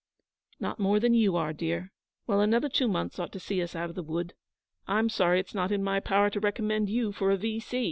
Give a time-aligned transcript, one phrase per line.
[0.59, 1.91] 'Not more than you are, dear.
[2.25, 4.33] Well, another two months ought to see us out of the wood.
[4.87, 7.61] I'm sorry it's not in my power to recommend you for a V.